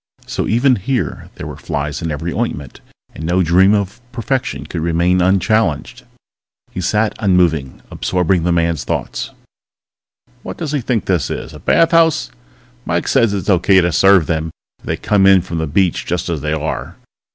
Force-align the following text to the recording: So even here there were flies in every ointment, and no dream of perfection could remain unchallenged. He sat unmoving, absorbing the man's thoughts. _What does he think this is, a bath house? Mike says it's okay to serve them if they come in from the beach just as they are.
So 0.25 0.47
even 0.47 0.77
here 0.77 1.29
there 1.35 1.45
were 1.45 1.55
flies 1.57 2.01
in 2.01 2.09
every 2.09 2.33
ointment, 2.33 2.81
and 3.13 3.23
no 3.23 3.43
dream 3.43 3.75
of 3.75 4.01
perfection 4.11 4.65
could 4.65 4.81
remain 4.81 5.21
unchallenged. 5.21 6.05
He 6.71 6.81
sat 6.81 7.13
unmoving, 7.19 7.83
absorbing 7.91 8.41
the 8.41 8.51
man's 8.51 8.83
thoughts. 8.83 9.29
_What 10.43 10.57
does 10.57 10.71
he 10.71 10.81
think 10.81 11.05
this 11.05 11.29
is, 11.29 11.53
a 11.53 11.59
bath 11.59 11.91
house? 11.91 12.31
Mike 12.83 13.07
says 13.07 13.31
it's 13.31 13.47
okay 13.51 13.79
to 13.79 13.91
serve 13.91 14.25
them 14.25 14.49
if 14.79 14.85
they 14.85 14.97
come 14.97 15.27
in 15.27 15.43
from 15.43 15.59
the 15.59 15.67
beach 15.67 16.03
just 16.07 16.29
as 16.29 16.41
they 16.41 16.53
are. 16.53 16.95